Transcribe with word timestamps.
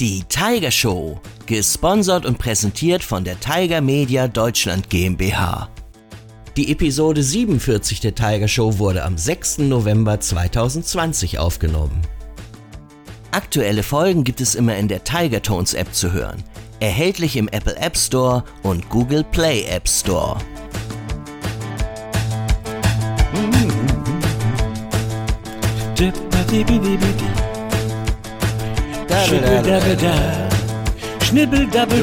Die 0.00 0.24
Tiger 0.24 0.70
Show, 0.70 1.18
gesponsert 1.46 2.26
und 2.26 2.36
präsentiert 2.36 3.02
von 3.02 3.24
der 3.24 3.40
Tiger 3.40 3.80
Media 3.80 4.28
Deutschland 4.28 4.90
GmbH. 4.90 5.70
Die 6.54 6.70
Episode 6.70 7.22
47 7.22 8.00
der 8.00 8.14
Tiger 8.14 8.46
Show 8.46 8.78
wurde 8.78 9.02
am 9.04 9.16
6. 9.16 9.60
November 9.60 10.20
2020 10.20 11.38
aufgenommen. 11.38 12.02
Aktuelle 13.30 13.82
Folgen 13.82 14.22
gibt 14.22 14.42
es 14.42 14.54
immer 14.54 14.76
in 14.76 14.88
der 14.88 15.02
Tiger 15.02 15.40
Tones 15.40 15.72
App 15.72 15.94
zu 15.94 16.12
hören, 16.12 16.44
erhältlich 16.78 17.34
im 17.34 17.48
Apple 17.48 17.78
App 17.78 17.96
Store 17.96 18.44
und 18.62 18.90
Google 18.90 19.24
Play 19.24 19.64
App 19.64 19.88
Store. 19.88 20.36
Schnibbel, 25.96 26.78
dabbel, 26.80 27.45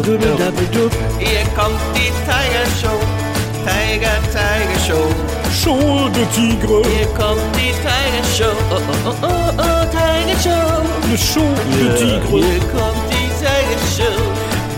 dubbel, 0.03 0.37
dabbel, 0.37 0.67
dubb. 0.71 0.91
Hier 1.19 1.43
kommt 1.55 1.79
die 1.95 2.11
Tiger 2.25 2.67
Show, 2.79 2.99
Tiger, 3.65 4.17
Tiger 4.31 4.79
Show. 4.87 5.07
Show 5.53 6.09
de 6.09 6.25
Tigre, 6.33 6.81
Hier 6.89 7.07
kommt 7.17 7.41
die 7.55 7.71
Tiger 7.83 8.25
Show, 8.35 8.55
oh, 8.71 8.75
oh, 8.75 9.09
oh, 9.09 9.15
oh, 9.21 9.51
oh, 9.57 9.83
Tiger 9.91 10.37
Show. 10.41 10.83
le 11.11 11.17
Show 11.17 11.53
de 11.71 11.95
Tigre. 11.95 12.37
Hier 12.37 12.59
kommt 12.71 13.03
die 13.09 13.29
Tiger 13.39 13.81
Show, 13.95 14.19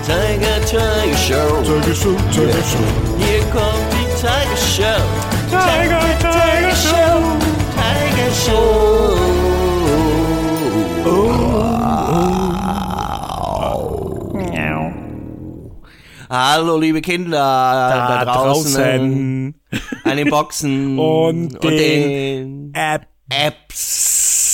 Tiger, 0.05 0.58
Tiger 0.66 1.18
Show. 1.18 1.64
Tiger 1.64 1.96
Show, 1.96 2.16
Tiger 2.32 2.64
Show. 2.70 2.88
Hier 3.18 3.42
kommt 3.54 3.88
die 3.94 4.08
Tiger 4.20 4.58
Show, 4.76 5.02
Tiger, 5.50 6.02
Tiger 6.20 6.76
Show. 6.76 7.18
Tiger 7.76 8.32
Show. 8.46 8.95
Hallo 16.38 16.78
liebe 16.78 17.00
Kinder 17.00 17.38
da, 17.38 18.26
draußen, 18.26 19.55
an 20.04 20.12
den 20.18 20.30
Boxen 20.30 21.00
Und 21.00 21.64
den 21.64 22.74
App. 22.74 23.08
Apps. 23.30 24.52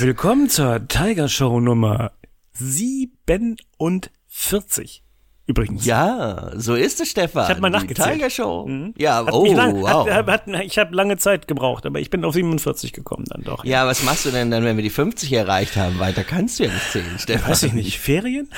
Willkommen 0.00 0.50
zur 0.50 0.86
Tiger 0.86 1.30
Show 1.30 1.60
Nummer 1.60 2.12
47. 2.52 5.02
Übrigens. 5.50 5.84
Ja, 5.84 6.52
so 6.54 6.76
ist 6.76 7.00
es, 7.00 7.10
Stefan. 7.10 7.42
Ich 7.42 7.50
hab 7.50 7.58
mal 7.58 7.70
Die 7.70 7.76
nachgezählt. 7.76 8.12
Tiger 8.12 8.30
Show. 8.30 8.66
Mhm. 8.68 8.94
Ja, 8.96 9.26
Hat 9.26 9.32
oh, 9.32 9.52
lang, 9.52 9.82
wow. 9.82 10.08
hat, 10.08 10.26
hat, 10.28 10.46
ich 10.64 10.78
habe 10.78 10.94
lange 10.94 11.16
Zeit 11.16 11.48
gebraucht, 11.48 11.84
aber 11.86 11.98
ich 11.98 12.08
bin 12.08 12.24
auf 12.24 12.34
47 12.34 12.92
gekommen 12.92 13.24
dann 13.28 13.42
doch. 13.42 13.64
ja, 13.64 13.84
was 13.84 14.04
machst 14.04 14.26
du 14.26 14.30
denn 14.30 14.52
dann, 14.52 14.62
wenn 14.62 14.76
wir 14.76 14.84
die 14.84 14.90
50 14.90 15.32
erreicht 15.32 15.74
haben? 15.74 15.98
Weiter 15.98 16.22
kannst 16.22 16.60
du 16.60 16.64
ja 16.66 16.70
nicht 16.72 16.92
zählen, 16.92 17.18
Stefan. 17.18 17.50
Weiß 17.50 17.64
ich 17.64 17.72
nicht, 17.72 17.98
Ferien? 17.98 18.48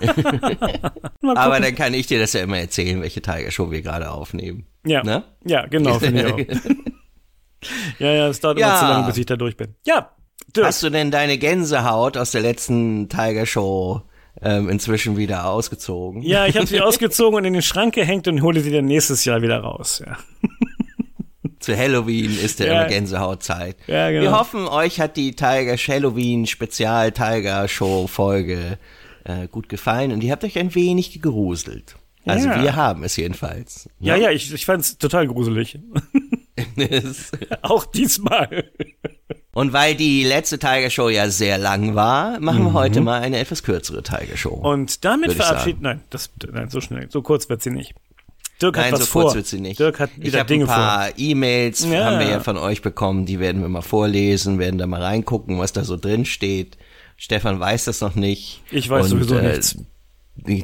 Aber 1.34 1.58
dann 1.58 1.74
kann 1.74 1.94
ich 1.94 2.06
dir 2.06 2.20
das 2.20 2.32
ja 2.32 2.42
immer 2.42 2.58
erzählen, 2.58 3.02
welche 3.02 3.22
Tiger 3.22 3.50
Show 3.50 3.72
wir 3.72 3.82
gerade 3.82 4.08
aufnehmen. 4.12 4.66
ja. 4.86 5.02
Ne? 5.02 5.24
ja, 5.44 5.66
genau, 5.66 5.98
finde 5.98 6.20
ich 6.22 6.32
auch. 6.32 6.70
Ja, 7.98 8.10
ja, 8.12 8.28
es 8.28 8.40
dauert 8.40 8.58
Ja. 8.58 8.68
immer 8.70 8.78
zu 8.78 8.84
lange, 8.86 9.06
bis 9.08 9.16
ich 9.18 9.26
da 9.26 9.36
durch 9.36 9.54
bin. 9.56 9.74
Ja, 9.84 10.12
Dirk. 10.56 10.66
Hast 10.66 10.82
du 10.82 10.88
denn 10.90 11.10
deine 11.10 11.36
Gänsehaut 11.38 12.16
aus 12.16 12.30
der 12.30 12.40
letzten 12.40 13.08
Tiger 13.10 13.44
Show 13.46 14.02
ähm, 14.42 14.68
inzwischen 14.68 15.16
wieder 15.16 15.46
ausgezogen? 15.46 16.22
Ja, 16.22 16.46
ich 16.46 16.56
habe 16.56 16.66
sie 16.66 16.80
ausgezogen 16.82 17.36
und 17.38 17.44
in 17.44 17.52
den 17.52 17.62
Schrank 17.62 17.94
gehängt 17.94 18.28
und 18.28 18.42
hole 18.42 18.60
sie 18.60 18.70
dann 18.72 18.84
nächstes 18.86 19.24
Jahr 19.24 19.42
wieder 19.42 19.58
raus. 19.60 20.02
Ja, 20.04 20.16
Zu 21.60 21.76
Halloween 21.76 22.38
ist 22.38 22.58
ja, 22.60 22.66
Ja. 22.66 22.72
immer 22.80 22.88
Gänsehautzeit. 22.88 23.76
Ja, 23.86 24.10
genau. 24.10 24.22
Wir 24.22 24.38
hoffen, 24.38 24.66
euch 24.66 24.98
hat 24.98 25.16
die 25.16 25.32
Tiger 25.32 25.76
Halloween 25.76 26.46
Spezial 26.46 27.12
Tiger 27.12 27.68
Show 27.68 28.06
Folge 28.06 28.78
äh, 29.24 29.46
gut 29.48 29.68
gefallen 29.68 30.12
und 30.12 30.24
ihr 30.24 30.32
habt 30.32 30.42
euch 30.44 30.58
ein 30.58 30.74
wenig 30.74 31.12
gegruselt. 31.12 31.96
Also 32.24 32.48
Ja. 32.48 32.62
wir 32.62 32.76
haben 32.76 33.04
es 33.04 33.16
jedenfalls. 33.16 33.88
ja, 33.98 34.16
ja 34.16 34.30
ich, 34.30 34.52
ich 34.52 34.64
fand's 34.64 34.96
total 34.96 35.26
gruselig. 35.26 35.78
Auch 37.62 37.84
diesmal. 37.86 38.70
Und 39.60 39.72
weil 39.72 39.94
die 39.94 40.24
letzte 40.24 40.58
Tiger 40.58 40.90
Show 40.90 41.08
ja 41.08 41.28
sehr 41.28 41.58
lang 41.58 41.94
war, 41.94 42.40
machen 42.40 42.64
wir 42.64 42.72
heute 42.72 43.00
mal 43.00 43.20
eine 43.20 43.38
etwas 43.38 43.62
kürzere 43.62 44.02
Tiger 44.02 44.36
Show. 44.36 44.56
Mhm. 44.56 44.64
Und 44.64 45.04
damit 45.04 45.30
ich 45.32 45.36
verabschieden. 45.36 45.80
Nein, 45.82 46.00
das, 46.10 46.30
nein, 46.52 46.70
so 46.70 46.80
schnell, 46.80 47.08
so 47.10 47.22
kurz 47.22 47.48
wird 47.48 47.62
sie 47.62 47.70
nicht. 47.70 47.94
Dirk 48.60 48.76
hat 48.76 48.84
Nein, 48.84 48.92
was 48.92 49.00
so 49.00 49.06
vor. 49.06 49.22
kurz 49.22 49.34
wird 49.36 49.46
sie 49.46 49.60
nicht. 49.60 49.78
Dirk 49.80 50.00
hat 50.00 50.10
ich 50.18 50.24
wieder 50.24 50.40
habe 50.40 50.48
Dinge 50.48 50.64
ein 50.64 50.68
paar 50.68 51.08
E-Mails, 51.18 51.84
Ja. 51.84 52.04
haben 52.04 52.18
wir 52.18 52.28
ja 52.28 52.40
von 52.40 52.58
euch 52.58 52.82
bekommen, 52.82 53.24
die 53.24 53.40
werden 53.40 53.62
wir 53.62 53.68
mal 53.68 53.80
vorlesen, 53.80 54.58
werden 54.58 54.78
da 54.78 54.86
mal 54.86 55.02
reingucken, 55.02 55.58
was 55.58 55.72
da 55.72 55.82
so 55.84 55.96
drin 55.96 56.24
steht. 56.26 56.76
Stefan 57.16 57.58
weiß 57.60 57.84
das 57.86 58.00
noch 58.00 58.14
nicht. 58.14 58.62
Ich 58.70 58.88
weiß 58.88 59.04
Und, 59.04 59.10
sowieso 59.10 59.38
äh, 59.38 59.48
nichts. 59.48 59.76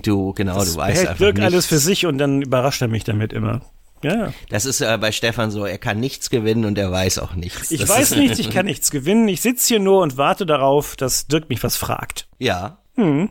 Du, 0.03 0.33
genau, 0.33 0.55
vor. 0.55 0.65
du 0.65 0.77
weißt 0.77 1.01
einfach 1.03 1.17
Dirk 1.19 1.37
nichts. 1.37 1.53
alles 1.53 1.67
für 1.67 1.79
sich 1.79 2.07
und 2.07 2.19
dann 2.19 2.43
überrascht 2.43 2.83
er 2.83 2.89
mich 2.89 3.05
damit 3.05 3.33
immer. 3.33 3.61
Ja. 4.03 4.33
Das 4.51 4.65
ist 4.67 4.81
äh, 4.81 4.99
bei 5.01 5.13
Stefan 5.13 5.51
so, 5.51 5.65
er 5.65 5.79
kann 5.79 5.99
nichts 5.99 6.31
gewinnen 6.31 6.65
und 6.65 6.79
er 6.79 6.91
weiß 6.93 7.19
auch 7.19 7.35
nichts. 7.35 7.71
Ich 7.71 7.81
das 7.81 7.89
weiß 7.89 8.17
nichts, 8.17 8.39
ich 8.39 8.51
kann 8.51 8.67
nichts 8.67 8.91
gewinnen. 8.91 9.27
Ich 9.29 9.41
sitze 9.41 9.69
hier 9.69 9.81
nur 9.81 10.03
und 10.03 10.17
warte 10.17 10.47
darauf, 10.47 10.97
dass 10.97 11.27
Dirk 11.27 11.49
mich 11.49 11.63
was 11.63 11.77
fragt. 11.77 12.29
Ja. 12.39 12.79
Hm. 12.95 13.31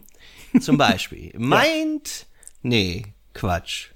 Zum 0.59 0.77
Beispiel. 0.77 1.31
Meint, 1.37 2.25
nee, 2.61 3.03
Quatsch. 3.33 3.89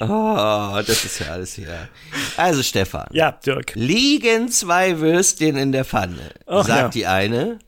oh, 0.00 0.80
das 0.86 1.04
ist 1.04 1.18
ja 1.20 1.32
alles 1.32 1.54
hier. 1.54 1.88
Also 2.36 2.62
Stefan. 2.62 3.08
Ja, 3.12 3.32
Dirk. 3.32 3.72
Liegen 3.74 4.48
zwei 4.48 5.00
Würstchen 5.00 5.56
in 5.56 5.72
der 5.72 5.84
Pfanne, 5.84 6.32
Ach, 6.46 6.64
sagt 6.66 6.80
ja. 6.80 6.88
die 6.88 7.06
eine. 7.06 7.58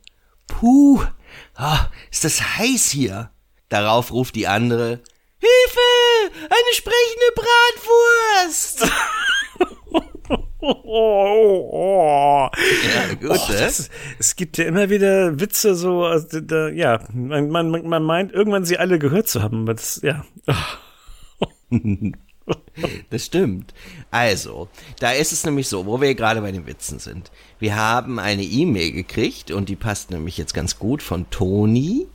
Puh, 0.47 1.03
ah, 1.55 1.87
ist 2.11 2.23
das 2.23 2.57
heiß 2.57 2.89
hier. 2.91 3.31
Darauf 3.69 4.11
ruft 4.11 4.35
die 4.35 4.47
andere. 4.47 5.01
Hilfe! 5.39 6.31
Eine 6.43 6.73
sprechende 6.73 7.31
Bratwurst! 7.35 8.91
Oh, 10.59 10.73
oh, 10.83 11.69
oh. 11.71 12.49
Ja, 12.95 13.13
gut, 13.13 13.29
Oh, 13.39 13.51
ne? 13.51 13.59
das, 13.59 13.89
es 14.17 14.35
gibt 14.35 14.57
ja 14.57 14.65
immer 14.65 14.89
wieder 14.89 15.39
Witze 15.39 15.75
so, 15.75 16.03
also, 16.05 16.39
da, 16.41 16.69
ja, 16.69 17.01
man, 17.13 17.49
man, 17.51 17.69
man 17.69 18.01
meint 18.03 18.31
irgendwann 18.31 18.65
sie 18.65 18.79
alle 18.79 18.97
gehört 18.97 19.27
zu 19.27 19.43
haben, 19.43 19.63
aber 19.63 19.75
das, 19.75 20.01
ja. 20.01 20.25
Das 23.09 23.25
stimmt. 23.25 23.73
Also, 24.11 24.67
da 24.99 25.11
ist 25.11 25.31
es 25.31 25.45
nämlich 25.45 25.67
so, 25.67 25.85
wo 25.87 25.99
wir 25.99 26.13
gerade 26.13 26.41
bei 26.41 26.51
den 26.51 26.67
Witzen 26.67 26.99
sind. 26.99 27.31
Wir 27.59 27.75
haben 27.75 28.19
eine 28.19 28.43
E-Mail 28.43 28.91
gekriegt 28.91 29.49
und 29.51 29.67
die 29.69 29.75
passt 29.75 30.11
nämlich 30.11 30.37
jetzt 30.37 30.53
ganz 30.53 30.77
gut 30.77 31.01
von 31.01 31.29
Toni. 31.31 32.05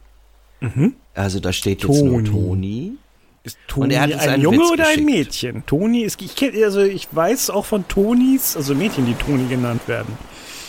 Also 1.14 1.40
da 1.40 1.52
steht 1.52 1.82
jetzt 1.82 2.02
nur 2.02 2.18
Mhm. 2.20 2.24
Toni. 2.24 2.30
Toni. 2.30 2.92
Ist 3.42 3.56
Und 3.56 3.68
Toni 3.68 3.94
er 3.94 4.02
ein 4.02 4.12
einen 4.18 4.42
Junge 4.42 4.58
Witz 4.58 4.70
oder 4.72 4.84
ein 4.84 4.88
geschickt. 5.06 5.10
Mädchen? 5.10 5.66
Toni 5.66 6.02
ist, 6.02 6.20
ich 6.20 6.36
kenn, 6.36 6.52
also 6.62 6.80
ich 6.80 7.08
weiß 7.10 7.48
auch 7.50 7.64
von 7.64 7.88
Tonis, 7.88 8.54
also 8.56 8.74
Mädchen, 8.74 9.06
die 9.06 9.14
Toni 9.14 9.48
genannt 9.48 9.82
werden. 9.86 10.18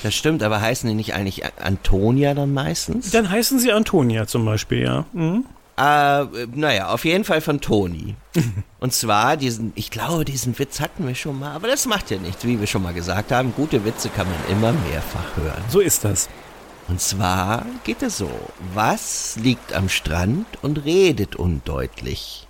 Das 0.03 0.15
stimmt, 0.15 0.41
aber 0.41 0.61
heißen 0.61 0.87
die 0.89 0.95
nicht 0.95 1.13
eigentlich 1.13 1.43
Antonia 1.61 2.33
dann 2.33 2.53
meistens? 2.53 3.11
Dann 3.11 3.29
heißen 3.29 3.59
sie 3.59 3.71
Antonia 3.71 4.25
zum 4.25 4.45
Beispiel, 4.45 4.83
ja. 4.83 5.05
Mhm. 5.13 5.45
Äh, 5.77 6.25
naja, 6.55 6.89
auf 6.93 7.05
jeden 7.05 7.23
Fall 7.23 7.41
von 7.41 7.59
Toni. 7.59 8.15
Und 8.79 8.93
zwar 8.93 9.35
diesen, 9.37 9.73
ich 9.75 9.91
glaube, 9.91 10.25
diesen 10.25 10.57
Witz 10.57 10.79
hatten 10.79 11.05
wir 11.07 11.15
schon 11.15 11.39
mal, 11.39 11.51
aber 11.53 11.67
das 11.67 11.85
macht 11.85 12.09
ja 12.09 12.17
nichts, 12.17 12.45
wie 12.45 12.59
wir 12.59 12.67
schon 12.67 12.83
mal 12.83 12.93
gesagt 12.93 13.31
haben. 13.31 13.53
Gute 13.55 13.83
Witze 13.85 14.09
kann 14.09 14.27
man 14.27 14.57
immer 14.57 14.71
mehrfach 14.89 15.35
hören. 15.37 15.61
So 15.69 15.79
ist 15.81 16.03
das. 16.05 16.29
Und 16.91 16.99
zwar 16.99 17.65
geht 17.85 18.01
es 18.03 18.17
so, 18.17 18.29
was 18.73 19.37
liegt 19.41 19.71
am 19.71 19.87
Strand 19.87 20.45
und 20.61 20.83
redet 20.83 21.37
undeutlich? 21.37 22.45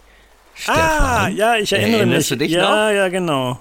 Stefan, 0.55 0.79
Ah, 0.79 1.27
ja, 1.27 1.55
ich 1.57 1.71
erinnere 1.71 1.99
erinnerst 1.99 2.31
mich. 2.31 2.39
du 2.39 2.43
dich 2.45 2.51
ja, 2.53 2.61
noch? 2.87 2.91
ja, 2.91 3.07
genau. 3.09 3.59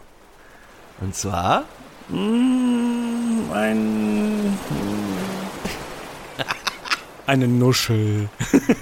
Und 1.03 1.15
zwar, 1.15 1.65
Mm, 2.09 3.53
ein. 3.53 4.59
Eine 7.27 7.47
Nuschel. 7.47 8.29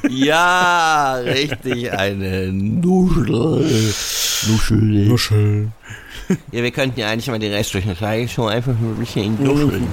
ja, 0.08 1.16
richtig, 1.16 1.92
eine 1.92 2.52
Nuschel. 2.52 3.94
Nuschel. 4.48 4.78
Nuschel. 5.08 5.68
Ja, 6.52 6.62
wir 6.62 6.70
könnten 6.70 7.00
ja 7.00 7.08
eigentlich 7.08 7.28
mal 7.28 7.38
die 7.38 7.46
restlichen 7.46 7.96
Tage 7.96 8.28
schon 8.28 8.48
einfach 8.50 8.74
nur 8.78 8.92
ein 8.92 8.96
bisschen 8.98 9.42
nuscheln. 9.42 9.86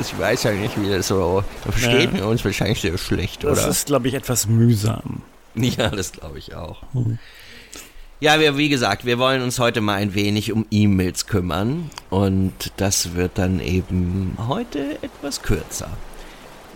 Ich 0.00 0.18
weiß 0.18 0.44
ja 0.44 0.52
nicht, 0.52 0.80
wie 0.80 0.88
das 0.88 1.08
so. 1.08 1.42
Da 1.64 1.72
versteht 1.72 2.12
Ja. 2.12 2.20
man 2.20 2.28
uns 2.30 2.44
wahrscheinlich 2.44 2.80
sehr 2.80 2.96
schlecht, 2.98 3.42
Das 3.44 3.58
oder? 3.60 3.68
ist, 3.68 3.86
glaube 3.86 4.08
ich, 4.08 4.14
etwas 4.14 4.46
mühsam. 4.46 5.22
Ja, 5.56 5.88
das 5.90 6.12
glaube 6.12 6.38
ich 6.38 6.54
auch. 6.54 6.82
Ja, 8.20 8.40
wir, 8.40 8.56
wie 8.56 8.68
gesagt, 8.68 9.04
wir 9.04 9.18
wollen 9.18 9.42
uns 9.42 9.58
heute 9.58 9.80
mal 9.80 9.94
ein 9.96 10.14
wenig 10.14 10.52
um 10.52 10.66
E-Mails 10.70 11.26
kümmern 11.26 11.90
und 12.10 12.72
das 12.76 13.14
wird 13.14 13.32
dann 13.38 13.60
eben 13.60 14.36
heute 14.48 14.98
etwas 15.02 15.42
kürzer. 15.42 15.88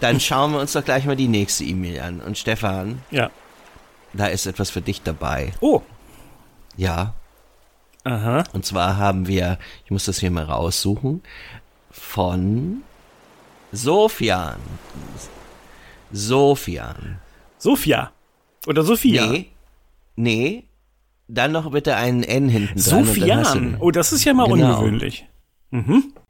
Dann 0.00 0.20
schauen 0.20 0.52
wir 0.52 0.60
uns 0.60 0.72
doch 0.72 0.84
gleich 0.84 1.06
mal 1.06 1.16
die 1.16 1.28
nächste 1.28 1.64
E-Mail 1.64 2.00
an. 2.00 2.20
Und 2.20 2.36
Stefan, 2.38 3.02
Ja. 3.10 3.30
da 4.12 4.26
ist 4.26 4.46
etwas 4.46 4.70
für 4.70 4.80
dich 4.82 5.02
dabei. 5.02 5.52
Oh. 5.60 5.80
Ja, 6.76 7.14
Aha. 8.08 8.44
und 8.52 8.64
zwar 8.64 8.96
haben 8.96 9.26
wir, 9.28 9.58
ich 9.84 9.90
muss 9.90 10.04
das 10.06 10.18
hier 10.18 10.30
mal 10.30 10.44
raussuchen, 10.44 11.22
von 11.90 12.82
Sofian. 13.72 14.56
Sofian. 16.12 17.18
Sophia. 17.58 18.12
Oder 18.66 18.82
Sophia. 18.82 19.26
Nee. 19.26 19.46
Nee. 20.16 20.64
Dann 21.28 21.52
noch 21.52 21.70
bitte 21.70 21.96
einen 21.96 22.22
N 22.22 22.48
hinten 22.48 22.80
dran. 22.80 23.04
Sofian. 23.04 23.76
Oh, 23.80 23.90
das 23.90 24.12
ist 24.12 24.24
ja 24.24 24.32
mal 24.32 24.48
Genau. 24.48 24.78
ungewöhnlich. 24.78 25.26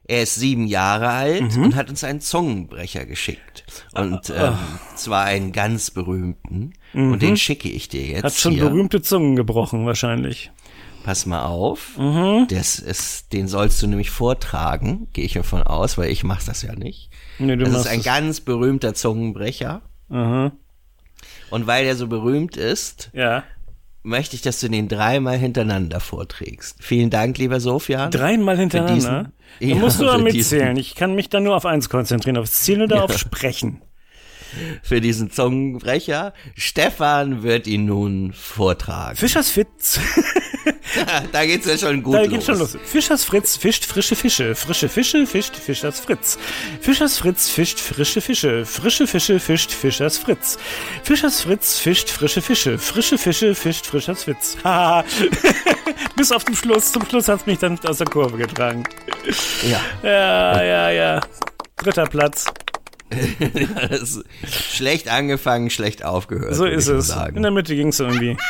Er 0.07 0.23
ist 0.23 0.35
sieben 0.35 0.67
Jahre 0.67 1.09
alt 1.09 1.55
Mhm. 1.55 1.63
und 1.63 1.75
hat 1.75 1.89
uns 1.89 2.03
einen 2.03 2.19
Zungenbrecher 2.19 3.05
geschickt. 3.05 3.63
Und 3.93 4.29
ähm, 4.35 4.55
zwar 4.95 5.23
einen 5.23 5.53
ganz 5.53 5.91
berühmten. 5.91 6.73
Und 6.93 7.21
den 7.21 7.37
schicke 7.37 7.69
ich 7.69 7.87
dir 7.87 8.05
jetzt. 8.05 8.23
Mhm. 8.23 8.25
Hat 8.25 8.33
schon 8.33 8.51
hier. 8.53 8.63
berühmte 8.65 9.01
Zungen 9.01 9.35
gebrochen, 9.37 9.85
wahrscheinlich. 9.85 10.51
Pass 11.03 11.25
mal 11.25 11.43
auf. 11.45 11.97
Mhm. 11.97 12.47
Das 12.49 12.77
ist, 12.79 13.31
den 13.33 13.47
sollst 13.47 13.81
du 13.81 13.87
nämlich 13.87 14.09
vortragen, 14.09 15.07
gehe 15.13 15.25
ich 15.25 15.33
davon 15.33 15.63
aus, 15.63 15.97
weil 15.97 16.09
ich 16.11 16.23
mach's 16.23 16.45
das 16.45 16.61
ja 16.61 16.75
nicht. 16.75 17.09
Nee, 17.39 17.55
du 17.55 17.65
Das 17.65 17.73
ist 17.81 17.87
ein 17.87 18.01
ganz 18.03 18.41
berühmter 18.41 18.93
Zungenbrecher. 18.93 19.81
Aha. 20.09 20.51
Und 21.49 21.67
weil 21.67 21.85
der 21.85 21.95
so 21.95 22.07
berühmt 22.07 22.57
ist, 22.57 23.09
Ja. 23.13 23.43
möchte 24.03 24.35
ich, 24.35 24.41
dass 24.41 24.59
du 24.59 24.69
den 24.69 24.87
dreimal 24.87 25.37
hintereinander 25.37 25.99
vorträgst. 25.99 26.77
Vielen 26.83 27.09
Dank, 27.09 27.37
lieber 27.37 27.59
Sofian. 27.59 28.11
Dreimal 28.11 28.57
hintereinander. 28.57 28.95
diesen- 28.95 29.31
da 29.59 29.65
Ja, 29.65 29.75
musst 29.75 29.99
du 29.99 30.07
aber 30.09 30.21
mitzählen. 30.21 30.77
Ich 30.77 30.95
kann 30.95 31.15
mich 31.15 31.29
dann 31.29 31.43
nur 31.43 31.55
auf 31.55 31.65
eins 31.65 31.89
konzentrieren, 31.89 32.37
aufs 32.37 32.61
Zielen 32.61 32.83
oder 32.83 33.03
auf 33.03 33.17
Sprechen. 33.17 33.81
Für 34.83 35.01
diesen 35.01 35.31
Zungenbrecher. 35.31 36.33
Stefan 36.55 37.43
wird 37.43 37.67
ihn 37.67 37.85
nun 37.85 38.33
vortragen. 38.33 39.15
Fischers 39.15 39.49
Fitz. 39.49 39.99
da 41.31 41.45
geht's 41.45 41.67
ja 41.67 41.77
schon 41.77 42.01
gut 42.03 42.15
Da 42.15 42.21
los. 42.21 42.29
geht's 42.29 42.45
schon 42.45 42.57
los. 42.59 42.77
Fischers 42.83 43.23
Fritz 43.23 43.57
fischt 43.57 43.85
frische 43.85 44.15
Fische. 44.15 44.55
Frische 44.55 44.89
Fische 44.89 45.25
fischt 45.27 45.55
Fischers 45.55 45.99
Fritz. 45.99 46.37
Fischers 46.81 47.17
Fritz 47.19 47.49
fischt 47.49 47.79
frische 47.79 48.21
Fische. 48.21 48.65
Frische 48.65 49.07
Fische 49.07 49.39
fischt 49.39 49.71
Fischers 49.71 50.17
Fritz. 50.17 50.57
Fischers 51.03 51.41
Fritz 51.41 51.79
fischt 51.79 52.09
frische 52.09 52.41
Fische. 52.41 52.77
Frische 52.77 53.17
Fische 53.17 53.55
fischt 53.55 53.85
Fischers 53.85 54.23
Fritz. 54.23 54.57
Haha. 54.63 55.03
Bis 56.15 56.31
auf 56.31 56.43
den 56.43 56.55
Schluss. 56.55 56.91
Zum 56.91 57.05
Schluss 57.05 57.27
hat's 57.27 57.45
mich 57.45 57.59
dann 57.59 57.79
aus 57.85 57.97
der 57.97 58.07
Kurve 58.07 58.37
getragen. 58.37 58.83
Ja, 59.69 59.81
Ja, 60.03 60.63
ja, 60.63 60.89
ja. 60.91 61.21
Dritter 61.77 62.05
Platz. 62.07 62.45
schlecht 64.45 65.07
angefangen, 65.07 65.69
schlecht 65.69 66.03
aufgehört. 66.03 66.55
So 66.55 66.65
ist 66.65 66.87
es. 66.87 67.07
Sagen. 67.07 67.37
In 67.37 67.43
der 67.43 67.51
Mitte 67.51 67.75
ging's 67.75 67.99
irgendwie. 67.99 68.37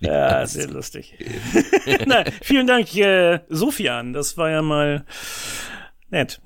Ja, 0.00 0.44
sehr 0.46 0.68
lustig. 0.68 1.14
Nein, 2.06 2.24
vielen 2.42 2.66
Dank, 2.66 2.92
äh, 2.96 3.38
Sofian. 3.48 4.12
Das 4.12 4.36
war 4.36 4.50
ja 4.50 4.60
mal 4.60 5.04
nett. 6.10 6.40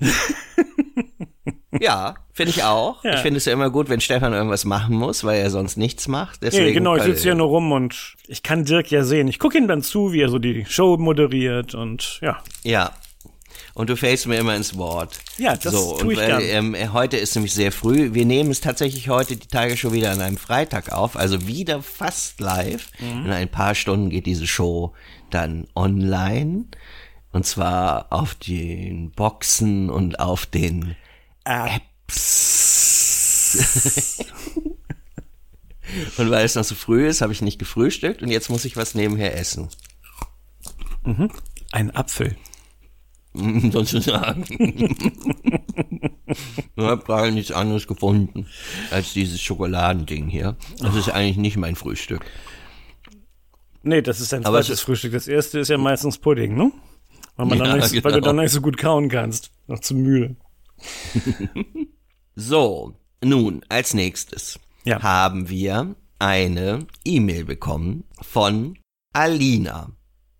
Ja, 1.81 2.17
finde 2.33 2.51
ich 2.51 2.65
auch. 2.65 3.03
Ja. 3.03 3.15
Ich 3.15 3.21
finde 3.21 3.39
es 3.39 3.45
ja 3.45 3.53
immer 3.53 3.71
gut, 3.71 3.89
wenn 3.89 4.01
Stefan 4.01 4.33
irgendwas 4.33 4.65
machen 4.65 4.97
muss, 4.97 5.25
weil 5.25 5.41
er 5.41 5.51
sonst 5.51 5.77
nichts 5.77 6.07
macht. 6.09 6.43
Deswegen, 6.43 6.67
Nee, 6.67 6.73
genau, 6.73 6.97
ich 6.97 7.03
sitze 7.03 7.23
hier 7.23 7.35
nur 7.35 7.49
rum 7.49 7.73
und 7.73 8.15
ich 8.29 8.43
kann 8.43 8.65
Dirk 8.65 8.91
ja 8.91 9.05
sehen. 9.05 9.29
Ich 9.29 9.39
gucke 9.39 9.57
ihm 9.57 9.69
dann 9.69 9.83
zu, 9.83 10.13
wie 10.13 10.21
er 10.21 10.29
so 10.29 10.39
die 10.39 10.65
Show 10.67 10.97
moderiert 10.99 11.75
und 11.75 12.19
ja. 12.23 12.43
Ja. 12.63 12.93
Und 13.77 13.91
du 13.91 13.97
fällst 13.97 14.27
mir 14.27 14.39
immer 14.39 14.57
ins 14.57 14.79
Wort. 14.79 15.21
Ja, 15.37 15.55
das 15.55 15.71
so, 15.75 15.99
tue 15.99 16.07
und 16.07 16.11
ich 16.13 16.17
weil, 16.19 16.39
gern. 16.39 16.75
ähm, 16.75 16.93
heute 16.95 17.19
ist 17.19 17.35
nämlich 17.35 17.53
sehr 17.53 17.71
früh. 17.71 18.15
Wir 18.15 18.25
nehmen 18.25 18.51
es 18.51 18.63
tatsächlich 18.63 19.11
heute 19.11 19.37
die 19.37 19.49
Tage 19.49 19.77
schon 19.77 19.93
wieder 19.93 20.13
an 20.13 20.23
einem 20.23 20.39
Freitag 20.39 20.93
auf, 20.93 21.15
also 21.15 21.47
wieder 21.47 21.83
fast 21.83 22.41
live. 22.41 22.89
Mhm. 22.99 23.27
In 23.27 23.31
ein 23.33 23.51
paar 23.51 23.75
Stunden 23.75 24.09
geht 24.09 24.25
diese 24.25 24.47
Show 24.47 24.95
dann 25.29 25.67
online. 25.77 26.65
Und 27.33 27.45
zwar 27.45 28.07
auf 28.15 28.35
den 28.35 29.11
Boxen 29.11 29.91
und 29.91 30.21
auf 30.21 30.47
den 30.47 30.97
Äh, 31.45 31.77
Apps. 32.07 33.59
und 36.17 36.31
weil 36.31 36.47
es 36.47 36.55
noch 36.55 36.65
so 36.65 36.75
früh 36.75 37.07
ist, 37.07 37.21
habe 37.21 37.35
ich 37.35 37.43
nicht 37.43 37.59
gefrühstückt 37.59 38.23
und 38.23 38.31
jetzt 38.31 38.49
muss 38.49 38.65
ich 38.65 38.79
was 38.79 38.95
nebenher 38.95 39.37
essen. 39.37 39.69
ein 41.73 41.95
Apfel. 41.95 42.37
Sozusagen. 43.73 44.45
ich 46.27 46.83
habe 46.85 47.05
gerade 47.05 47.33
nichts 47.33 47.53
anderes 47.53 47.87
gefunden 47.87 48.47
als 48.91 49.13
dieses 49.13 49.41
Schokoladending 49.41 50.29
hier. 50.29 50.57
Das 50.81 50.95
ist 50.95 51.09
eigentlich 51.11 51.37
nicht 51.37 51.57
mein 51.57 51.77
Frühstück. 51.77 52.25
Nee, 53.83 54.03
das 54.03 54.21
ist 54.21 54.35
ein 54.35 54.43
zweites 54.43 54.69
es- 54.71 54.81
Frühstück. 54.81 55.13
Das 55.13 55.29
erste 55.29 55.61
ist 55.61 55.69
ja 55.69 55.79
meistens 55.79 56.19
Pudding, 56.19 56.55
ne? 56.57 56.73
Weil, 57.37 57.59
Ja, 57.59 57.77
nicht, 57.77 57.93
weil 58.05 58.13
du 58.13 58.19
genau. 58.21 58.27
dann 58.29 58.37
nicht 58.37 58.51
so 58.53 58.61
gut 58.63 58.79
kauen 58.79 59.09
kannst. 59.09 59.51
Noch 59.67 59.81
zu 59.81 59.95
müde. 59.95 60.37
So, 62.39 62.95
nun, 63.25 63.65
als 63.71 63.95
nächstes 63.95 64.61
Ja. 64.85 65.03
haben 65.03 65.49
wir 65.49 65.97
eine 66.19 66.81
E-Mail 67.03 67.47
bekommen 67.47 68.05
von 68.21 68.79
Alina. 69.15 69.96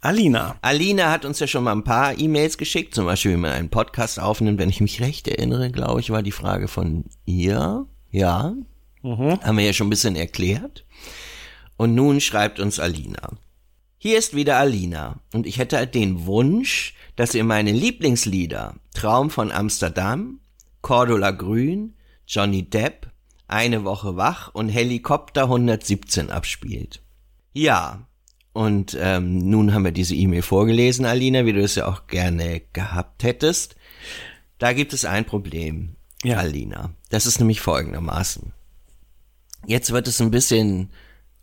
Alina. 0.07 0.57
Alina 0.63 1.11
hat 1.11 1.25
uns 1.25 1.41
ja 1.41 1.49
schon 1.49 1.65
mal 1.65 1.73
ein 1.73 1.83
paar 1.83 2.17
E-Mails 2.17 2.59
geschickt, 2.59 2.95
zum 2.95 3.07
Beispiel, 3.07 3.33
wie 3.33 3.39
man 3.39 3.51
einen 3.51 3.71
Podcast 3.71 4.21
aufnimmt. 4.21 4.61
Wenn 4.61 4.69
ich 4.69 4.81
mich 4.81 5.01
recht 5.01 5.27
erinnere, 5.27 5.73
glaube 5.73 5.99
ich, 5.99 6.11
war 6.11 6.23
die 6.23 6.31
Frage 6.31 6.69
von 6.69 7.07
ihr. 7.25 7.87
Ja, 8.13 8.55
haben 9.03 9.59
wir 9.59 9.65
ja 9.65 9.73
schon 9.73 9.89
ein 9.89 9.91
bisschen 9.91 10.15
erklärt. 10.15 10.85
Und 11.77 11.97
nun 11.97 12.21
schreibt 12.21 12.61
uns 12.61 12.79
Alina. 12.79 13.31
Hier 13.99 14.17
ist 14.17 14.37
wieder 14.37 14.59
Alina 14.59 15.19
und 15.33 15.45
ich 15.45 15.59
hätte 15.59 15.85
den 15.89 16.25
Wunsch, 16.25 16.95
dass 17.17 17.35
ihr 17.35 17.43
meine 17.43 17.73
Lieblingslieder 17.73 18.77
Traum 18.95 19.29
von 19.29 19.51
Amsterdam, 19.51 20.39
Cordula 20.83 21.33
Grün, 21.33 21.97
Johnny 22.29 22.63
Depp, 22.63 23.09
Eine 23.49 23.83
Woche 23.83 24.17
wach 24.17 24.55
und 24.55 24.69
Helikopter 24.69 25.43
117 25.43 26.31
abspielt. 26.31 27.03
Ja, 27.53 28.06
und 28.57 28.97
ähm, 28.99 29.51
nun 29.51 29.75
haben 29.75 29.85
wir 29.85 29.93
diese 29.93 30.15
E-Mail 30.15 30.43
vorgelesen, 30.43 31.05
Alina, 31.05 31.45
wie 31.45 31.53
du 31.53 31.61
es 31.63 31.75
ja 31.75 31.87
auch 31.87 32.07
gerne 32.07 32.63
gehabt 32.73 33.23
hättest. 33.23 33.77
Da 34.59 34.73
gibt 34.73 34.95
es 34.95 35.05
ein 35.05 35.27
Problem, 35.27 35.97
Ja. 36.25 36.39
Alina. 36.39 36.91
Das 37.11 37.27
ist 37.27 37.39
nämlich 37.39 37.61
folgendermaßen. 37.61 38.53
Jetzt 39.67 39.93
wird 39.93 40.09
es 40.09 40.21
ein 40.23 40.31
bisschen 40.31 40.91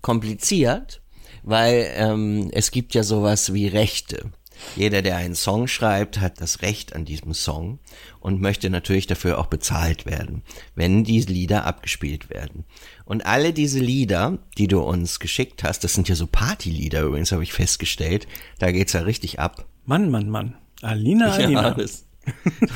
kompliziert, 0.02 1.02
weil 1.44 1.92
ähm, 1.96 2.50
es 2.52 2.72
gibt 2.72 2.96
ja 2.96 3.04
sowas 3.04 3.54
wie 3.54 3.68
Rechte. 3.68 4.32
Jeder, 4.76 5.02
der 5.02 5.18
einen 5.18 5.36
Song 5.36 5.68
schreibt, 5.68 6.20
hat 6.20 6.42
das 6.42 6.62
Recht 6.62 6.96
an 6.96 7.06
diesem 7.06 7.34
Song 7.34 7.80
und 8.20 8.42
möchte 8.42 8.70
natürlich 8.70 9.08
dafür 9.08 9.40
auch 9.40 9.48
bezahlt 9.48 10.06
werden, 10.06 10.44
wenn 10.76 11.04
die 11.04 11.22
Lieder 11.22 11.66
abgespielt 11.66 12.30
werden. 12.30 12.66
Und 13.06 13.26
alle 13.26 13.54
diese 13.54 13.80
Lieder, 13.80 14.40
die 14.58 14.68
du 14.68 14.82
uns 14.82 15.20
geschickt 15.20 15.64
hast, 15.64 15.84
das 15.84 15.94
sind 15.94 16.10
ja 16.10 16.16
so 16.16 16.28
Partylieder 16.28 17.04
übrigens, 17.04 17.32
habe 17.32 17.44
ich 17.44 17.54
festgestellt, 17.54 18.28
da 18.60 18.72
geht's 18.72 18.94
ja 18.94 19.02
richtig 19.02 19.40
ab. 19.40 19.66
Mann, 19.86 20.10
Mann, 20.10 20.30
Mann. 20.30 20.56
Alina, 20.82 21.28
Ja, 21.40 21.46
Alina. 21.46 21.72
das, 21.72 22.06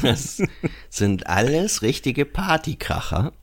das 0.02 0.42
sind 0.90 1.28
alles 1.28 1.82
richtige 1.82 2.26
Partykracher. 2.26 3.34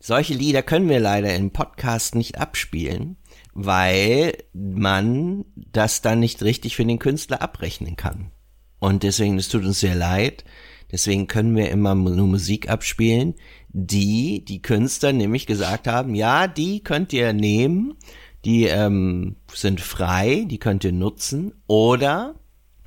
Solche 0.00 0.34
Lieder 0.34 0.62
können 0.62 0.88
wir 0.88 1.00
leider 1.00 1.34
im 1.34 1.50
Podcast 1.50 2.14
nicht 2.14 2.38
abspielen, 2.38 3.16
weil 3.60 4.34
man 4.52 5.44
das 5.56 6.00
dann 6.00 6.20
nicht 6.20 6.44
richtig 6.44 6.76
für 6.76 6.84
den 6.84 7.00
Künstler 7.00 7.42
abrechnen 7.42 7.96
kann. 7.96 8.30
Und 8.78 9.02
deswegen, 9.02 9.36
es 9.36 9.48
tut 9.48 9.64
uns 9.64 9.80
sehr 9.80 9.96
leid, 9.96 10.44
deswegen 10.92 11.26
können 11.26 11.56
wir 11.56 11.68
immer 11.70 11.96
nur 11.96 12.28
Musik 12.28 12.70
abspielen, 12.70 13.34
die 13.70 14.44
die 14.44 14.62
Künstler 14.62 15.12
nämlich 15.12 15.44
gesagt 15.46 15.88
haben, 15.88 16.14
ja, 16.14 16.46
die 16.46 16.84
könnt 16.84 17.12
ihr 17.12 17.32
nehmen, 17.32 17.96
die 18.44 18.66
ähm, 18.66 19.34
sind 19.52 19.80
frei, 19.80 20.44
die 20.46 20.58
könnt 20.58 20.84
ihr 20.84 20.92
nutzen, 20.92 21.52
oder 21.66 22.36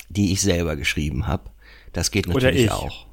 die 0.08 0.32
ich 0.32 0.42
selber 0.42 0.78
geschrieben 0.78 1.28
habe. 1.28 1.52
Das 1.92 2.12
geht 2.12 2.30
Oder 2.30 2.46
natürlich 2.46 2.64
ich. 2.68 2.72
auch. 2.72 3.08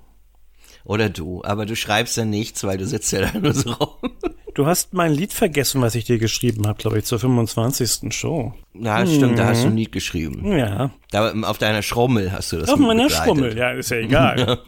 Oder 0.85 1.11
du, 1.11 1.43
aber 1.43 1.67
du 1.67 1.75
schreibst 1.75 2.17
ja 2.17 2.25
nichts, 2.25 2.63
weil 2.63 2.79
du 2.79 2.87
sitzt 2.87 3.11
ja 3.11 3.23
da 3.23 3.37
nur 3.37 3.53
so 3.53 3.73
rum. 3.73 4.13
Du 4.59 4.67
hast 4.67 4.93
mein 4.93 5.13
Lied 5.13 5.33
vergessen, 5.33 5.83
was 5.83 5.95
ich 5.95 6.05
dir 6.05 6.19
geschrieben 6.19 6.67
habe, 6.67 6.81
glaube 6.81 6.99
ich, 6.99 7.05
zur 7.05 7.21
25. 7.21 8.13
Show. 8.13 8.55
Na, 8.75 9.07
stimmt, 9.07 9.39
da 9.39 9.47
hast 9.47 9.63
du 9.63 9.69
ein 9.69 9.77
Lied 9.77 9.93
geschrieben. 9.93 10.45
Ja. 10.51 10.91
Da, 11.13 11.33
auf 11.43 11.59
deiner 11.59 11.81
Schrummel 11.83 12.33
hast 12.33 12.51
du 12.51 12.57
das 12.57 12.69
Auf 12.69 12.81
meiner. 12.81 13.09
Schrummel, 13.09 13.57
ja, 13.57 13.71
ist 13.71 13.93
ja 13.93 13.99
egal. 13.99 14.59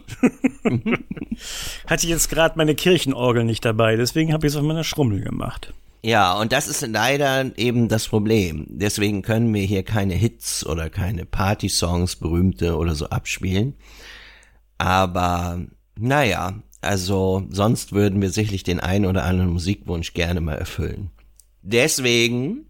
Hatte 1.87 2.07
jetzt 2.07 2.29
gerade 2.29 2.57
meine 2.57 2.73
Kirchenorgel 2.73 3.43
nicht 3.43 3.65
dabei, 3.65 3.97
deswegen 3.97 4.31
habe 4.31 4.47
ich 4.47 4.53
es 4.53 4.57
auf 4.57 4.63
meiner 4.63 4.85
Schrummel 4.85 5.19
gemacht. 5.19 5.73
Ja, 6.03 6.39
und 6.39 6.53
das 6.53 6.69
ist 6.69 6.87
leider 6.87 7.51
eben 7.57 7.89
das 7.89 8.07
Problem. 8.07 8.67
Deswegen 8.69 9.23
können 9.23 9.53
wir 9.53 9.63
hier 9.63 9.83
keine 9.83 10.13
Hits 10.13 10.65
oder 10.65 10.89
keine 10.89 11.25
Party-Songs, 11.25 12.15
berühmte 12.15 12.77
oder 12.77 12.95
so 12.95 13.07
abspielen. 13.07 13.75
Aber, 14.77 15.59
naja, 15.99 16.53
also 16.81 17.45
sonst 17.49 17.93
würden 17.93 18.21
wir 18.21 18.31
sicherlich 18.31 18.63
den 18.63 18.79
einen 18.79 19.05
oder 19.05 19.23
anderen 19.23 19.51
Musikwunsch 19.51 20.13
gerne 20.13 20.41
mal 20.41 20.57
erfüllen. 20.57 21.11
Deswegen 21.61 22.65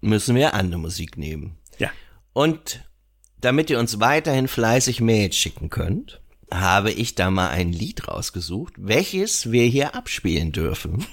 müssen 0.00 0.34
wir 0.34 0.54
andere 0.54 0.80
Musik 0.80 1.18
nehmen. 1.18 1.58
Ja. 1.78 1.90
Und 2.32 2.82
damit 3.40 3.70
ihr 3.70 3.78
uns 3.78 4.00
weiterhin 4.00 4.48
fleißig 4.48 5.00
Mails 5.00 5.36
schicken 5.36 5.68
könnt, 5.68 6.20
habe 6.50 6.90
ich 6.90 7.14
da 7.14 7.30
mal 7.30 7.48
ein 7.48 7.72
Lied 7.72 8.08
rausgesucht, 8.08 8.74
welches 8.76 9.52
wir 9.52 9.64
hier 9.64 9.94
abspielen 9.94 10.52
dürfen. 10.52 11.06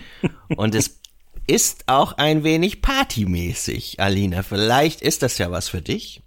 Und 0.56 0.74
es 0.74 1.00
ist 1.46 1.84
auch 1.86 2.14
ein 2.14 2.44
wenig 2.44 2.82
partymäßig, 2.82 4.00
Alina. 4.00 4.42
Vielleicht 4.42 5.00
ist 5.00 5.22
das 5.22 5.38
ja 5.38 5.50
was 5.50 5.68
für 5.68 5.82
dich. 5.82 6.22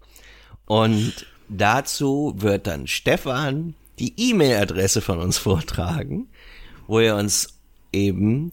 Und 0.65 1.25
dazu 1.49 2.33
wird 2.37 2.67
dann 2.67 2.87
Stefan 2.87 3.73
die 3.99 4.13
E-Mail-Adresse 4.29 5.01
von 5.01 5.19
uns 5.19 5.37
vortragen, 5.39 6.29
wo 6.87 6.99
ihr 6.99 7.15
uns 7.15 7.59
eben 7.91 8.51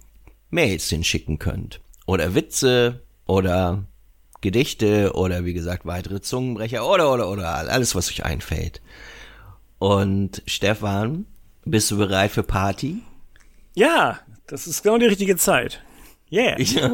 Mails 0.51 0.89
hinschicken 0.89 1.39
könnt. 1.39 1.81
Oder 2.07 2.35
Witze 2.35 3.03
oder 3.27 3.85
Gedichte 4.41 5.13
oder 5.15 5.45
wie 5.45 5.55
gesagt 5.55 5.87
weitere 5.87 6.21
Zungenbrecher 6.21 6.87
oder 6.87 7.13
oder 7.13 7.29
oder 7.29 7.55
alles, 7.55 7.95
was 7.95 8.09
euch 8.11 8.25
einfällt. 8.25 8.81
Und 9.79 10.43
Stefan, 10.47 11.27
bist 11.65 11.91
du 11.91 11.97
bereit 11.97 12.31
für 12.31 12.43
Party? 12.43 13.03
Ja, 13.75 14.21
das 14.47 14.67
ist 14.67 14.83
genau 14.83 14.99
die 14.99 15.07
richtige 15.07 15.37
Zeit. 15.37 15.83
Yeah. 16.31 16.57
Ja, 16.61 16.89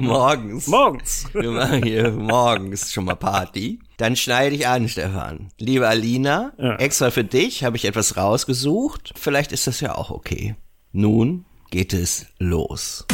morgens. 0.00 0.66
morgens. 0.68 1.26
Wir 1.32 1.50
machen 1.50 1.82
hier 1.82 2.10
morgens 2.12 2.92
schon 2.92 3.04
mal 3.04 3.16
Party. 3.16 3.80
Dann 4.00 4.16
schneide 4.16 4.56
ich 4.56 4.66
an, 4.66 4.88
Stefan. 4.88 5.50
Liebe 5.58 5.86
Alina, 5.86 6.54
ja. 6.56 6.76
extra 6.76 7.10
für 7.10 7.22
dich 7.22 7.64
habe 7.64 7.76
ich 7.76 7.84
etwas 7.84 8.16
rausgesucht. 8.16 9.12
Vielleicht 9.14 9.52
ist 9.52 9.66
das 9.66 9.80
ja 9.80 9.94
auch 9.94 10.10
okay. 10.10 10.54
Nun 10.90 11.44
geht 11.70 11.92
es 11.92 12.24
los. 12.38 13.04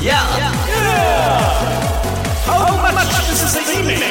Ja! 0.00 0.24
Yeah. 0.36 0.52
Yeah. 0.68 1.40
How 2.46 2.80
much 2.94 3.32
is 3.32 3.52
this 3.52 3.76
evening? 3.76 4.02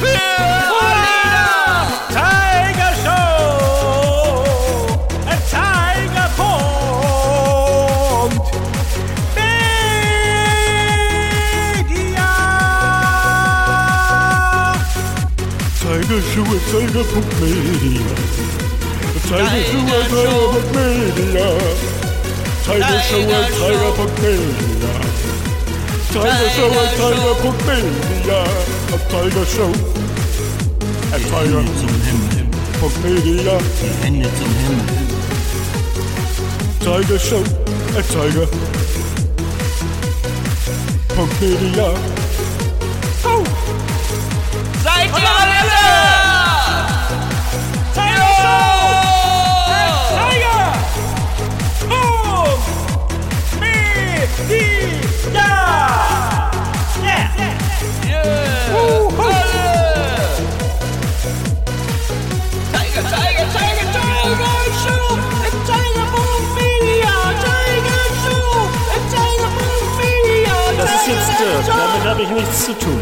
Tigerschuhe, 0.00 0.49
Tiger.media. 16.70 18.06
Tiger.media. 19.26 19.88
Tigerschuhe, 22.62 23.38
Tiger.media. 23.58 24.92
Tigerschuhe, 26.12 26.82
Tiger.media. 26.94 28.40
Tiger 29.10 29.46
Show. 29.46 29.72
A 31.12 31.18
Tiger 31.18 31.62
zum 31.80 31.94
Himmel. 32.06 32.46
Media. 33.02 33.54
Die 33.82 33.92
Hände 34.04 34.28
zum 34.38 34.50
Himmel. 34.62 34.88
Tiger 36.78 37.18
Show. 37.18 37.44
A 37.96 38.02
Tiger. 38.02 38.46
Media. 41.40 41.88
Oh! 43.24 43.44
Seid 44.84 45.10
ihr 45.10 45.30
alle? 45.40 46.19
Damit 71.66 72.04
habe 72.04 72.22
ich 72.22 72.30
nichts 72.30 72.64
zu 72.64 72.72
tun. 72.78 73.00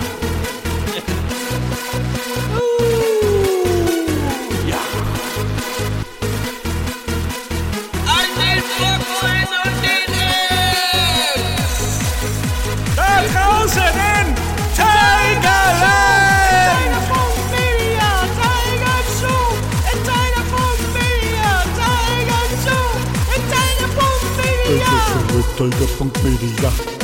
Tiger.media, 25.59 26.98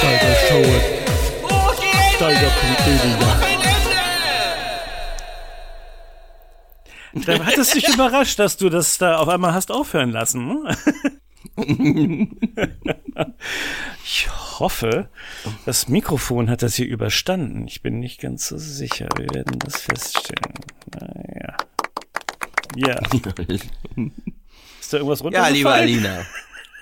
Show 0.00 0.62
Tiger.media. 2.18 3.40
Da 7.26 7.44
hat 7.44 7.58
es 7.58 7.72
dich 7.72 7.86
überrascht, 7.86 8.38
dass 8.38 8.56
du 8.56 8.70
das 8.70 8.96
da 8.96 9.18
auf 9.18 9.28
einmal 9.28 9.52
hast 9.52 9.70
aufhören 9.70 10.10
lassen. 10.10 10.66
Hm? 11.56 12.38
ich 14.02 14.30
hoffe, 14.58 15.10
das 15.66 15.88
Mikrofon 15.88 16.48
hat 16.48 16.62
das 16.62 16.76
hier 16.76 16.86
überstanden. 16.86 17.66
Ich 17.66 17.82
bin 17.82 18.00
nicht 18.00 18.22
ganz 18.22 18.48
so 18.48 18.56
sicher. 18.56 19.06
Wir 19.18 19.28
werden 19.34 19.58
das 19.58 19.82
feststellen. 19.82 20.54
Naja. 20.98 21.56
Ja. 22.74 22.94
Ist 24.80 24.92
da 24.94 24.96
irgendwas 24.96 25.22
runtergefallen? 25.22 25.34
Ja, 25.34 25.48
liebe 25.48 25.70
Alina. 25.70 26.26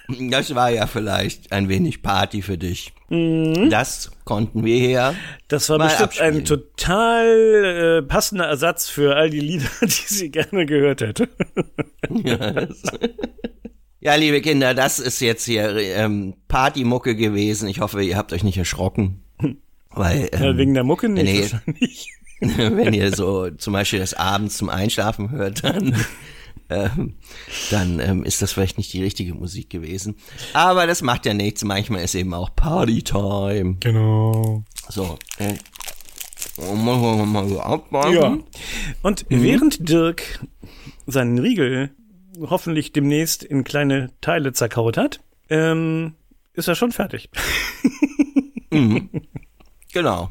Das 0.09 0.55
war 0.55 0.71
ja 0.71 0.87
vielleicht 0.87 1.53
ein 1.53 1.69
wenig 1.69 2.03
Party 2.03 2.41
für 2.41 2.57
dich. 2.57 2.93
Mhm. 3.11 3.69
Das 3.71 4.11
konnten 4.25 4.65
wir 4.65 4.79
hier. 4.79 5.15
Das 5.49 5.69
war 5.69 5.79
bestimmt 5.79 6.03
abspielen. 6.03 6.37
ein 6.37 6.45
total 6.45 8.00
äh, 8.00 8.03
passender 8.03 8.47
Ersatz 8.47 8.88
für 8.88 9.17
all 9.17 9.29
die 9.29 9.41
Lieder, 9.41 9.69
die 9.83 9.88
sie 9.88 10.31
gerne 10.31 10.65
gehört 10.65 11.03
hätte. 11.03 11.29
ja, 12.09 12.69
ja, 14.00 14.15
liebe 14.15 14.41
Kinder, 14.41 14.75
das 14.75 15.00
ist 15.00 15.21
jetzt 15.21 15.45
hier 15.45 15.77
ähm, 15.77 16.35
Partymucke 16.47 17.17
gewesen. 17.17 17.69
Ich 17.69 17.81
hoffe, 17.81 18.03
ihr 18.03 18.17
habt 18.17 18.33
euch 18.33 18.45
nicht 18.45 18.57
erschrocken. 18.57 19.25
Weil, 19.91 20.29
ähm, 20.33 20.43
ja, 20.43 20.57
wegen 20.57 20.75
der 20.75 20.85
Mucke 20.85 21.09
nicht. 21.09 21.55
Wenn 21.67 21.77
ihr, 21.77 22.77
wenn 22.77 22.95
ihr 22.95 23.15
so 23.15 23.50
zum 23.50 23.73
Beispiel 23.73 23.99
das 23.99 24.15
abends 24.15 24.57
zum 24.57 24.69
Einschlafen 24.69 25.31
hört, 25.31 25.65
dann 25.65 25.97
ähm, 26.69 27.15
dann 27.71 28.00
ähm, 28.00 28.25
ist 28.25 28.43
das 28.43 28.53
vielleicht 28.53 28.79
nicht 28.79 28.93
die 28.93 29.03
richtige 29.03 29.35
Musik 29.35 29.71
gewesen. 29.71 30.17
Aber 30.53 30.87
das 30.87 31.03
macht 31.03 31.27
ja 31.27 31.35
nichts. 31.35 31.65
Manchmal 31.65 32.03
ist 32.03 32.15
eben 32.15 32.35
auch 32.35 32.55
Partytime. 32.55 33.77
Genau. 33.81 34.65
So. 34.88 35.19
Äh, 35.38 35.55
ja. 38.15 38.38
Und 39.03 39.31
mhm. 39.31 39.43
während 39.43 39.88
Dirk 39.88 40.41
seinen 41.07 41.38
Riegel 41.38 41.91
hoffentlich 42.41 42.93
demnächst 42.93 43.43
in 43.43 43.65
kleine 43.65 44.11
Teile 44.21 44.53
zerkaut 44.53 44.97
hat, 44.97 45.21
ähm, 45.50 46.15
ist 46.53 46.69
er 46.69 46.75
schon 46.75 46.93
fertig. 46.93 47.31
mhm. 48.71 49.11
Genau. 49.93 50.31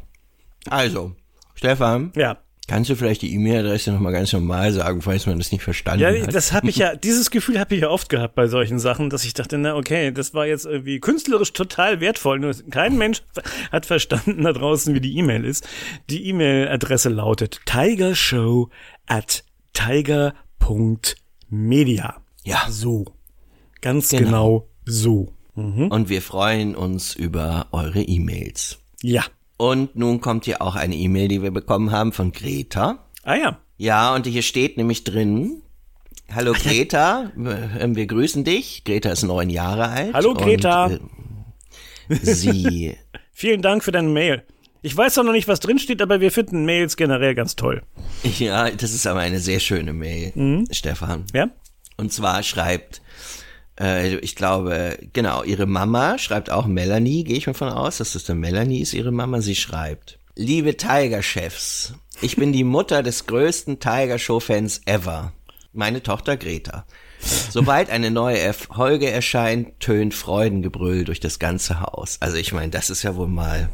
Also, 0.70 1.16
Stefan. 1.56 2.12
Ja. 2.16 2.38
Kannst 2.68 2.90
du 2.90 2.96
vielleicht 2.98 3.22
die 3.22 3.34
E-Mail-Adresse 3.34 3.94
nochmal 3.94 4.12
ganz 4.12 4.34
normal 4.34 4.74
sagen, 4.74 5.02
falls 5.02 5.26
man 5.26 5.38
das 5.38 5.54
nicht 5.54 5.64
verstanden 5.64 6.02
ja, 6.02 6.10
hat? 6.10 6.18
Ja, 6.18 6.28
das 6.28 6.52
habe 6.52 6.70
ich 6.70 6.76
ja, 6.76 6.98
dieses 6.98 7.32
Gefühl 7.32 7.62
habe 7.62 7.74
ich 7.74 7.82
ja 7.82 7.90
oft 7.90 8.10
gehabt 8.10 8.36
bei 8.36 8.48
solchen 8.48 8.78
Sachen, 8.78 9.10
dass 9.10 9.24
ich 9.24 9.34
dachte, 9.34 9.58
na 9.58 9.78
okay, 9.78 10.12
das 10.12 10.34
war 10.34 10.46
jetzt 10.46 10.66
irgendwie 10.66 11.00
künstlerisch 11.00 11.54
total 11.54 12.02
wertvoll. 12.02 12.40
Nur 12.40 12.54
kein 12.70 12.98
Mensch 12.98 13.24
hat 13.72 13.86
verstanden 13.86 14.44
da 14.44 14.52
draußen, 14.52 14.94
wie 14.94 15.00
die 15.00 15.18
E-Mail 15.18 15.46
ist. 15.46 15.66
Die 16.10 16.28
E-Mail-Adresse 16.28 17.08
lautet 17.08 17.62
tigershow 17.66 18.70
at 19.06 19.46
tiger.media. 19.72 20.28
Ja. 22.44 22.66
So. 22.70 23.06
Ganz 23.80 24.10
genau, 24.10 24.26
genau 24.26 24.68
so. 24.86 25.32
Mhm. 25.56 25.88
Und 25.88 26.10
wir 26.10 26.22
freuen 26.22 26.76
uns 26.76 27.16
über 27.16 27.68
eure 27.72 28.02
E-Mails. 28.02 28.80
Ja. 29.02 29.24
Und 29.58 29.96
nun 29.96 30.22
kommt 30.22 30.46
hier 30.46 30.62
auch 30.62 30.76
eine 30.76 30.96
E-Mail, 30.96 31.28
die 31.28 31.42
wir 31.42 31.52
bekommen 31.52 31.92
haben 31.92 32.12
von 32.12 32.32
Greta. 32.32 33.06
Ah 33.24 33.36
ja. 33.36 33.60
Ja, 33.78 34.16
und 34.16 34.26
hier 34.26 34.42
steht 34.42 34.78
nämlich 34.78 35.04
drin, 35.04 35.62
Hallo 36.34 36.54
Greta, 36.54 37.32
ja. 37.38 37.96
wir 37.96 38.06
grüßen 38.06 38.44
dich. 38.44 38.84
Greta 38.84 39.10
ist 39.10 39.24
neun 39.24 39.50
Jahre 39.50 39.88
alt. 39.88 40.14
Hallo 40.14 40.34
Greta. 40.34 40.86
Und, 40.86 41.02
äh, 42.10 42.18
sie. 42.22 42.98
Vielen 43.32 43.62
Dank 43.62 43.84
für 43.84 43.92
deine 43.92 44.10
Mail. 44.10 44.44
Ich 44.82 44.96
weiß 44.96 45.18
noch 45.18 45.32
nicht, 45.32 45.48
was 45.48 45.60
drin 45.60 45.80
steht, 45.80 46.02
aber 46.02 46.22
wir 46.22 46.32
finden 46.32 46.66
Mails 46.66 46.98
generell 46.98 47.34
ganz 47.34 47.56
toll. 47.56 47.82
Ja, 48.24 48.70
das 48.70 48.94
ist 48.94 49.08
aber 49.08 49.22
eine 49.22 49.40
sehr 49.40 49.60
schöne 49.60 49.94
Mail, 49.94 50.32
mhm. 50.36 50.68
Stefan. 50.72 51.26
Ja. 51.34 51.50
Und 51.98 52.12
zwar 52.14 52.44
schreibt 52.44 53.02
Äh, 53.80 54.16
ich 54.18 54.36
glaube, 54.36 54.98
genau, 55.14 55.44
ihre 55.44 55.66
Mama 55.66 56.18
schreibt 56.18 56.50
auch 56.50 56.66
Melanie, 56.66 57.24
gehe 57.24 57.38
ich 57.38 57.48
mal 57.48 57.54
von 57.54 57.70
aus, 57.70 57.98
dass 57.98 58.14
das 58.14 58.24
dann 58.24 58.40
Melanie 58.40 58.82
ist, 58.82 58.94
ihre 58.94 59.12
Mama. 59.12 59.42
Sie 59.42 59.56
schreibt, 59.56 60.20
liebe 60.36 60.78
Tiger-Chefs, 60.78 61.94
ich 62.22 62.36
bin 62.36 62.52
die 62.52 62.64
Mutter 62.64 63.04
des 63.04 63.26
größten 63.28 63.80
Tiger-Show-Fans 63.80 64.82
ever. 64.86 65.34
Meine 65.74 66.02
Tochter 66.02 66.38
Greta. 66.38 66.86
Sobald 67.50 67.90
eine 67.90 68.12
neue 68.12 68.54
Folge 68.54 69.10
erscheint, 69.10 69.80
tönt 69.80 70.14
Freudengebrüll 70.14 71.04
durch 71.04 71.20
das 71.20 71.40
ganze 71.40 71.82
Haus. 71.82 72.18
Also 72.20 72.38
ich 72.38 72.54
meine, 72.54 72.72
das 72.72 72.90
ist 72.90 73.04
ja 73.04 73.16
wohl 73.16 73.28
mal. 73.28 73.70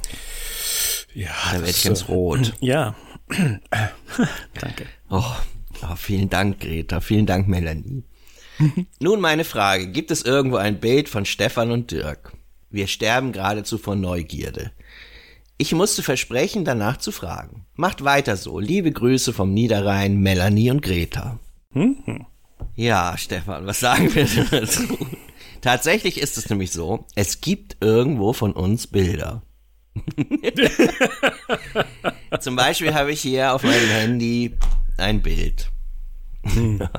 Ja, 1.14 1.30
da 1.52 1.60
werde 1.60 1.70
ich 1.70 1.84
ganz 1.84 2.08
rot. 2.08 2.54
Ja. 2.62 2.96
Danke. 3.30 4.86
Oh, 5.10 5.24
oh, 5.82 5.96
vielen 5.96 6.30
Dank, 6.30 6.60
Greta. 6.60 7.00
Vielen 7.00 7.26
Dank, 7.26 7.48
Melanie. 7.48 8.04
Nun 9.00 9.22
meine 9.22 9.44
Frage. 9.44 9.88
Gibt 9.88 10.12
es 10.12 10.24
irgendwo 10.24 10.58
ein 10.58 10.80
Bild 10.80 11.10
von 11.10 11.26
Stefan 11.26 11.72
und 11.72 11.92
Dirk? 11.92 12.34
Wir 12.70 12.88
sterben 12.88 13.32
geradezu 13.32 13.78
vor 13.78 13.96
Neugierde. 13.96 14.72
Ich 15.58 15.74
musste 15.74 16.02
versprechen, 16.04 16.66
danach 16.66 16.98
zu 16.98 17.12
fragen. 17.12 17.66
Macht 17.76 18.04
weiter 18.04 18.36
so. 18.36 18.60
Liebe 18.60 18.92
Grüße 18.92 19.34
vom 19.34 19.54
Niederrhein, 19.54 20.18
Melanie 20.18 20.72
und 20.72 20.82
Greta. 20.82 21.40
Mhm. 21.72 22.26
Ja, 22.76 23.16
Stefan, 23.18 23.68
was 23.68 23.80
sagen 23.80 24.14
wir 24.16 24.26
dazu? 24.26 24.98
Tatsächlich 25.62 26.20
ist 26.20 26.38
es 26.38 26.50
nämlich 26.50 26.72
so, 26.72 27.06
es 27.16 27.40
gibt 27.40 27.78
irgendwo 27.82 28.34
von 28.34 28.54
uns 28.54 28.88
Bilder. 28.88 29.44
Zum 32.40 32.56
Beispiel 32.56 32.94
habe 32.94 33.12
ich 33.12 33.22
hier 33.22 33.54
auf 33.54 33.64
meinem 33.64 33.90
Handy 33.90 34.56
ein 34.98 35.22
Bild. 35.22 35.72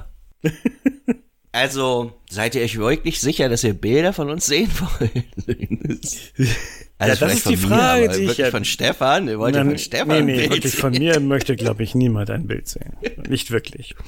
Hm. 1.54 1.60
also, 1.60 2.12
seid 2.28 2.54
ihr 2.54 2.62
euch 2.62 2.78
wirklich 2.78 3.20
sicher, 3.20 3.48
dass 3.48 3.64
ihr 3.64 3.74
Bilder 3.74 4.12
von 4.12 4.30
uns 4.30 4.46
sehen 4.46 4.70
wollt? 4.80 5.24
Also 6.96 7.24
ja, 7.24 7.28
das 7.28 7.38
ist 7.38 7.48
die 7.50 7.56
Frage, 7.56 8.02
mir, 8.02 8.08
die 8.08 8.14
wirklich 8.20 8.30
ich 8.30 8.38
ja, 8.38 8.50
von 8.52 8.64
Stefan. 8.64 9.26
Ihr 9.26 9.38
wollt 9.40 9.56
von 9.56 9.76
Stefan 9.78 10.26
nee, 10.26 10.32
nee, 10.32 10.42
wirklich 10.42 10.72
sehen. 10.72 10.80
von 10.80 10.92
mir 10.92 11.18
möchte, 11.18 11.56
glaube 11.56 11.82
ich, 11.82 11.96
niemand 11.96 12.30
ein 12.30 12.46
Bild 12.46 12.68
sehen. 12.68 12.96
Nicht 13.28 13.50
wirklich. 13.50 13.94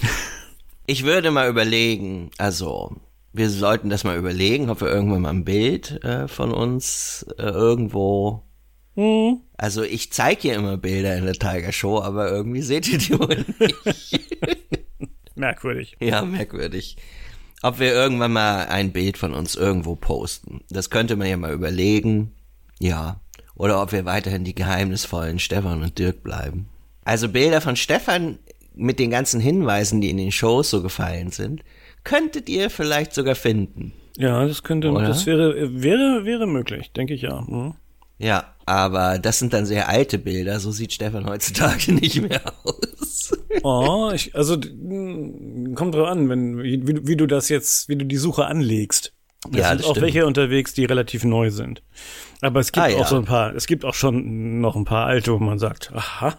Ich 0.88 1.02
würde 1.02 1.32
mal 1.32 1.48
überlegen, 1.48 2.30
also 2.38 2.94
wir 3.32 3.50
sollten 3.50 3.90
das 3.90 4.04
mal 4.04 4.16
überlegen, 4.16 4.70
ob 4.70 4.80
wir 4.80 4.88
irgendwann 4.88 5.22
mal 5.22 5.30
ein 5.30 5.44
Bild 5.44 6.04
äh, 6.04 6.28
von 6.28 6.52
uns 6.52 7.26
äh, 7.38 7.42
irgendwo. 7.42 8.44
Mhm. 8.94 9.40
Also 9.56 9.82
ich 9.82 10.12
zeige 10.12 10.42
hier 10.42 10.54
immer 10.54 10.76
Bilder 10.76 11.16
in 11.16 11.24
der 11.24 11.34
Tiger 11.34 11.72
Show, 11.72 12.00
aber 12.00 12.30
irgendwie 12.30 12.62
seht 12.62 12.88
ihr 12.88 12.98
die 12.98 13.18
wohl 13.18 13.44
nicht. 13.58 14.20
merkwürdig. 15.34 15.96
Ja, 15.98 16.22
merkwürdig. 16.22 16.96
Ob 17.62 17.78
wir 17.78 17.92
irgendwann 17.92 18.32
mal 18.32 18.66
ein 18.66 18.92
Bild 18.92 19.16
von 19.16 19.34
uns 19.34 19.54
irgendwo 19.54 19.96
posten. 19.96 20.60
Das 20.70 20.90
könnte 20.90 21.16
man 21.16 21.28
ja 21.28 21.36
mal 21.36 21.52
überlegen. 21.52 22.32
Ja. 22.78 23.20
Oder 23.54 23.82
ob 23.82 23.92
wir 23.92 24.04
weiterhin 24.04 24.44
die 24.44 24.54
geheimnisvollen 24.54 25.38
Stefan 25.38 25.82
und 25.82 25.98
Dirk 25.98 26.22
bleiben. 26.22 26.68
Also 27.04 27.28
Bilder 27.28 27.60
von 27.60 27.76
Stefan 27.76 28.38
mit 28.74 28.98
den 28.98 29.10
ganzen 29.10 29.40
Hinweisen, 29.40 30.00
die 30.00 30.10
in 30.10 30.18
den 30.18 30.32
Shows 30.32 30.70
so 30.70 30.82
gefallen 30.82 31.30
sind, 31.30 31.62
könntet 32.04 32.48
ihr 32.48 32.68
vielleicht 32.68 33.14
sogar 33.14 33.34
finden. 33.34 33.92
Ja, 34.18 34.46
das 34.46 34.62
könnte, 34.62 34.90
Oder? 34.90 35.08
das 35.08 35.26
wäre, 35.26 35.82
wäre, 35.82 36.24
wäre 36.24 36.46
möglich, 36.46 36.92
denke 36.92 37.14
ich 37.14 37.22
ja. 37.22 37.42
Mhm. 37.42 37.74
Ja, 38.18 38.54
aber 38.64 39.18
das 39.18 39.38
sind 39.38 39.52
dann 39.52 39.66
sehr 39.66 39.88
alte 39.88 40.18
Bilder, 40.18 40.58
so 40.58 40.70
sieht 40.70 40.92
Stefan 40.92 41.26
heutzutage 41.26 41.92
nicht 42.00 42.22
mehr 42.22 42.40
aus. 42.64 42.76
Oh, 43.62 44.10
ich, 44.14 44.34
also 44.34 44.56
kommt 44.56 45.94
drauf 45.94 46.08
an, 46.08 46.28
wenn, 46.28 46.62
wie, 46.62 47.06
wie 47.06 47.16
du 47.16 47.26
das 47.26 47.48
jetzt, 47.48 47.88
wie 47.88 47.96
du 47.96 48.04
die 48.04 48.16
Suche 48.16 48.46
anlegst. 48.46 49.12
Es 49.52 49.58
ja, 49.58 49.68
sind 49.70 49.84
auch 49.84 49.90
stimmt. 49.90 50.06
welche 50.06 50.26
unterwegs, 50.26 50.74
die 50.74 50.84
relativ 50.84 51.24
neu 51.24 51.50
sind. 51.50 51.82
Aber 52.40 52.60
es 52.60 52.72
gibt 52.72 52.86
ah, 52.86 52.88
auch 52.88 53.00
ja. 53.00 53.06
so 53.06 53.16
ein 53.16 53.24
paar, 53.24 53.54
es 53.54 53.66
gibt 53.66 53.84
auch 53.84 53.94
schon 53.94 54.60
noch 54.60 54.76
ein 54.76 54.84
paar 54.84 55.06
alte, 55.06 55.32
wo 55.32 55.38
man 55.38 55.58
sagt, 55.58 55.92
aha. 55.94 56.36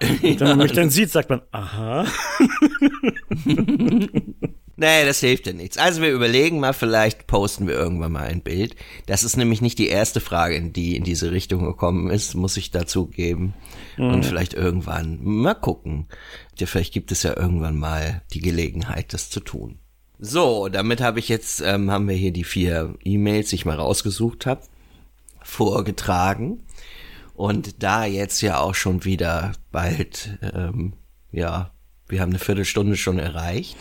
Wenn 0.20 0.38
man 0.38 0.58
mich 0.58 0.72
dann 0.72 0.90
sieht, 0.90 1.10
sagt 1.10 1.30
man, 1.30 1.42
aha. 1.50 2.06
Nee, 4.80 5.04
das 5.04 5.18
hilft 5.18 5.48
ja 5.48 5.52
nichts. 5.52 5.76
Also 5.76 6.00
wir 6.02 6.12
überlegen 6.12 6.60
mal, 6.60 6.72
vielleicht 6.72 7.26
posten 7.26 7.66
wir 7.66 7.74
irgendwann 7.74 8.12
mal 8.12 8.28
ein 8.28 8.42
Bild. 8.42 8.76
Das 9.06 9.24
ist 9.24 9.36
nämlich 9.36 9.60
nicht 9.60 9.76
die 9.80 9.88
erste 9.88 10.20
Frage, 10.20 10.70
die 10.70 10.94
in 10.94 11.02
diese 11.02 11.32
Richtung 11.32 11.64
gekommen 11.64 12.10
ist, 12.10 12.34
muss 12.34 12.56
ich 12.56 12.70
dazugeben. 12.70 13.54
Mhm. 13.96 14.12
Und 14.12 14.24
vielleicht 14.24 14.54
irgendwann 14.54 15.18
mal 15.20 15.54
gucken. 15.54 16.06
Ja, 16.56 16.68
vielleicht 16.68 16.94
gibt 16.94 17.10
es 17.10 17.24
ja 17.24 17.36
irgendwann 17.36 17.76
mal 17.76 18.22
die 18.32 18.40
Gelegenheit, 18.40 19.12
das 19.14 19.30
zu 19.30 19.40
tun. 19.40 19.80
So, 20.20 20.68
damit 20.68 21.00
habe 21.00 21.18
ich 21.18 21.28
jetzt, 21.28 21.60
ähm, 21.60 21.90
haben 21.90 22.08
wir 22.08 22.14
hier 22.14 22.32
die 22.32 22.44
vier 22.44 22.94
E-Mails, 23.02 23.48
die 23.48 23.56
ich 23.56 23.64
mal 23.64 23.74
rausgesucht 23.74 24.46
habe, 24.46 24.62
vorgetragen. 25.42 26.62
Und 27.34 27.82
da 27.82 28.04
jetzt 28.04 28.42
ja 28.42 28.60
auch 28.60 28.76
schon 28.76 29.04
wieder 29.04 29.50
bald, 29.72 30.38
ähm, 30.40 30.92
ja, 31.32 31.72
wir 32.08 32.20
haben 32.20 32.30
eine 32.30 32.38
Viertelstunde 32.38 32.96
schon 32.96 33.18
erreicht. 33.18 33.76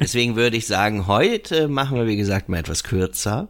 Deswegen 0.00 0.36
würde 0.36 0.56
ich 0.56 0.66
sagen, 0.66 1.06
heute 1.06 1.68
machen 1.68 1.96
wir, 1.96 2.06
wie 2.06 2.16
gesagt, 2.16 2.48
mal 2.48 2.58
etwas 2.58 2.84
kürzer. 2.84 3.48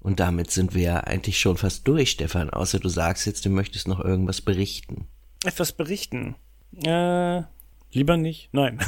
Und 0.00 0.20
damit 0.20 0.50
sind 0.50 0.74
wir 0.74 1.06
eigentlich 1.06 1.38
schon 1.38 1.56
fast 1.56 1.86
durch, 1.86 2.10
Stefan. 2.12 2.50
Außer 2.50 2.78
du 2.78 2.88
sagst 2.88 3.26
jetzt, 3.26 3.44
du 3.44 3.50
möchtest 3.50 3.88
noch 3.88 4.00
irgendwas 4.00 4.40
berichten. 4.40 5.06
Etwas 5.44 5.72
berichten? 5.72 6.36
Äh, 6.84 7.42
Lieber 7.90 8.18
nicht? 8.18 8.50
Nein. 8.52 8.78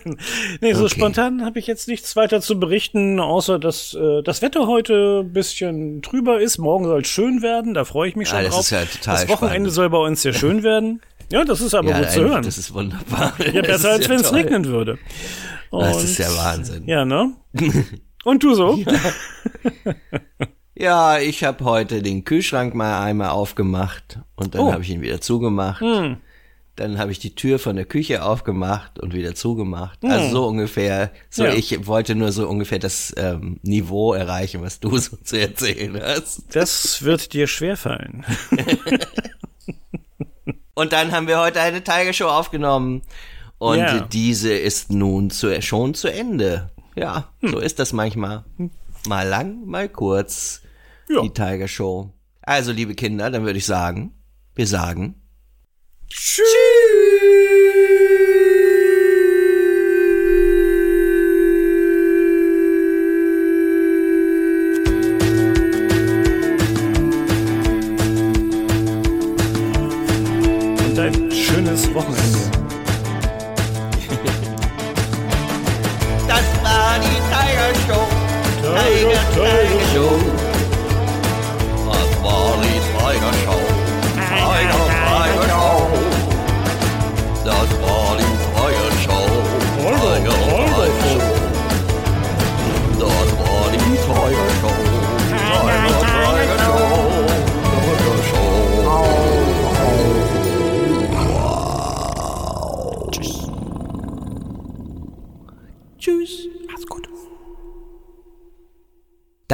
nee, 0.62 0.72
so 0.72 0.84
okay. 0.84 0.94
spontan 0.94 1.44
habe 1.44 1.58
ich 1.58 1.66
jetzt 1.66 1.86
nichts 1.86 2.16
weiter 2.16 2.40
zu 2.40 2.58
berichten, 2.58 3.20
außer 3.20 3.58
dass 3.58 3.92
äh, 3.92 4.22
das 4.22 4.40
Wetter 4.40 4.66
heute 4.66 5.22
ein 5.22 5.32
bisschen 5.34 6.00
trüber 6.00 6.40
ist. 6.40 6.56
Morgen 6.56 6.86
soll 6.86 7.02
es 7.02 7.08
schön 7.08 7.42
werden, 7.42 7.74
da 7.74 7.84
freue 7.84 8.08
ich 8.08 8.16
mich 8.16 8.28
schon 8.28 8.38
ah, 8.38 8.42
das 8.42 8.54
drauf. 8.54 8.60
Ist 8.60 8.70
ja 8.70 8.84
total 8.86 9.14
das 9.16 9.28
Wochenende 9.28 9.54
spannend. 9.54 9.72
soll 9.72 9.90
bei 9.90 9.98
uns 9.98 10.22
sehr 10.22 10.32
schön 10.32 10.62
werden. 10.62 11.02
Ja, 11.30 11.44
das 11.44 11.60
ist 11.60 11.74
aber 11.74 11.90
ja, 11.90 12.00
gut 12.00 12.10
zu 12.10 12.20
hören. 12.20 12.42
Das 12.42 12.58
ist 12.58 12.72
wunderbar. 12.72 13.34
Ja, 13.52 13.62
besser 13.62 13.90
als 13.90 14.08
wenn 14.08 14.20
es 14.20 14.32
regnen 14.32 14.64
würde. 14.66 14.98
Und, 15.70 15.82
das 15.82 16.04
ist 16.04 16.18
ja 16.18 16.28
Wahnsinn. 16.36 16.86
Ja, 16.86 17.04
ne? 17.04 17.34
Und 18.24 18.42
du 18.42 18.54
so? 18.54 18.76
Ja, 18.76 19.94
ja 20.74 21.18
ich 21.18 21.44
habe 21.44 21.64
heute 21.64 22.02
den 22.02 22.24
Kühlschrank 22.24 22.74
mal 22.74 23.02
einmal 23.02 23.30
aufgemacht 23.30 24.18
und 24.36 24.54
dann 24.54 24.62
oh. 24.62 24.72
habe 24.72 24.82
ich 24.82 24.90
ihn 24.90 25.00
wieder 25.00 25.20
zugemacht. 25.20 25.80
Hm. 25.80 26.18
Dann 26.76 26.98
habe 26.98 27.10
ich 27.10 27.18
die 27.18 27.34
Tür 27.34 27.58
von 27.58 27.76
der 27.76 27.84
Küche 27.84 28.22
aufgemacht 28.22 28.98
und 28.98 29.14
wieder 29.14 29.34
zugemacht. 29.34 30.02
Hm. 30.02 30.10
Also 30.10 30.30
so 30.30 30.46
ungefähr. 30.46 31.10
So 31.30 31.44
ja. 31.44 31.54
ich 31.54 31.86
wollte 31.86 32.14
nur 32.14 32.32
so 32.32 32.48
ungefähr 32.48 32.78
das 32.78 33.14
ähm, 33.16 33.58
Niveau 33.62 34.12
erreichen, 34.12 34.62
was 34.62 34.80
du 34.80 34.96
so 34.98 35.16
zu 35.16 35.38
erzählen 35.38 36.00
hast. 36.02 36.54
Das 36.54 37.02
wird 37.02 37.32
dir 37.32 37.46
schwerfallen. 37.46 38.24
Und 40.78 40.92
dann 40.92 41.10
haben 41.10 41.26
wir 41.26 41.40
heute 41.40 41.60
eine 41.60 41.82
Tiger 41.82 42.12
Show 42.12 42.28
aufgenommen. 42.28 43.02
Und 43.58 43.78
ja. 43.78 43.98
diese 43.98 44.52
ist 44.52 44.92
nun 44.92 45.28
zu, 45.30 45.60
schon 45.60 45.94
zu 45.94 46.06
Ende. 46.06 46.70
Ja, 46.94 47.32
hm. 47.40 47.50
so 47.50 47.58
ist 47.58 47.80
das 47.80 47.92
manchmal. 47.92 48.44
Mal 49.08 49.26
lang, 49.26 49.66
mal 49.66 49.88
kurz. 49.88 50.62
Ja. 51.08 51.22
Die 51.22 51.30
Tiger 51.30 51.66
Show. 51.66 52.12
Also, 52.42 52.70
liebe 52.70 52.94
Kinder, 52.94 53.28
dann 53.28 53.44
würde 53.44 53.58
ich 53.58 53.66
sagen, 53.66 54.12
wir 54.54 54.68
sagen 54.68 55.20
Tschüss. 56.08 56.46
Und 56.46 57.57
Tiger, 79.08 79.67